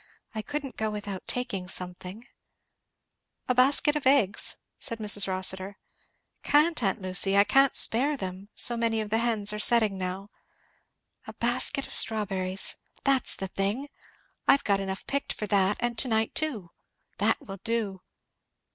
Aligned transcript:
I 0.33 0.41
couldn't 0.41 0.77
go 0.77 0.89
without 0.89 1.27
taking 1.27 1.67
something" 1.67 2.25
"A 3.47 3.53
basket 3.53 3.95
of 3.95 4.07
eggs?" 4.07 4.57
said 4.79 4.97
Mrs. 4.97 5.27
Rossitur. 5.27 5.77
"Can't, 6.41 6.81
aunt 6.81 7.03
Lucy 7.03 7.37
I 7.37 7.43
can't 7.43 7.75
spare 7.75 8.17
them; 8.17 8.49
so 8.55 8.75
many 8.75 8.99
of 8.99 9.11
the 9.11 9.19
hens 9.19 9.53
are 9.53 9.59
setting 9.59 9.99
now. 9.99 10.31
A 11.27 11.33
basket 11.33 11.85
of 11.85 11.93
strawberries! 11.93 12.77
that's 13.03 13.35
the 13.35 13.49
thing! 13.49 13.89
I've 14.47 14.63
got 14.63 14.79
enough 14.79 15.05
picked 15.05 15.33
for 15.33 15.45
that 15.45 15.77
and 15.79 15.99
to 15.99 16.07
night 16.07 16.33
too. 16.33 16.71
That 17.19 17.39
will 17.39 17.57
do!" 17.63 18.01